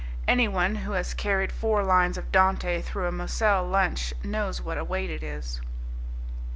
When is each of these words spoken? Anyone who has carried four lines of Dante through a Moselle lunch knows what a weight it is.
Anyone 0.27 0.77
who 0.77 0.93
has 0.93 1.13
carried 1.13 1.51
four 1.51 1.83
lines 1.83 2.17
of 2.17 2.31
Dante 2.31 2.81
through 2.81 3.05
a 3.07 3.11
Moselle 3.11 3.63
lunch 3.67 4.15
knows 4.23 4.59
what 4.59 4.79
a 4.79 4.83
weight 4.83 5.11
it 5.11 5.21
is. 5.21 5.61